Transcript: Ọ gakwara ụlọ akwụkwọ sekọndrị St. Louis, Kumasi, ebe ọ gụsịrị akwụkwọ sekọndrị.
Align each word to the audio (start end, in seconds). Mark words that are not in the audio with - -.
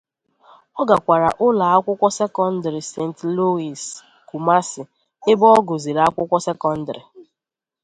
Ọ 0.79 0.81
gakwara 0.89 1.29
ụlọ 1.45 1.65
akwụkwọ 1.75 2.07
sekọndrị 2.17 2.81
St. 2.91 3.17
Louis, 3.35 3.83
Kumasi, 4.29 4.81
ebe 5.31 5.45
ọ 5.57 5.59
gụsịrị 5.67 6.01
akwụkwọ 6.07 6.37
sekọndrị. 6.45 7.01